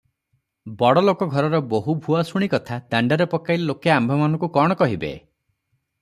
ବଡ଼ 0.77 1.01
ଲୋକ 1.07 1.25
ଘରର 1.33 1.59
ବୋହୂ 1.73 1.93
ଭୂଆସୁଣୀ 2.05 2.47
କଥା 2.53 2.77
ଦାଣ୍ତରେ 2.93 3.27
ପକାଇଲେ 3.33 3.67
ଲୋକେ 3.73 3.93
ଆମ୍ଭମାନଙ୍କୁ 3.97 4.49
କ'ଣ 4.57 4.79
କହିବେ? 4.81 5.13